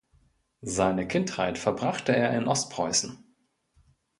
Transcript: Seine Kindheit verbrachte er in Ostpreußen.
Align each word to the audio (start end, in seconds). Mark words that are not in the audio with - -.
Seine 0.65 1.07
Kindheit 1.07 1.59
verbrachte 1.59 2.11
er 2.15 2.35
in 2.35 2.47
Ostpreußen. 2.47 3.23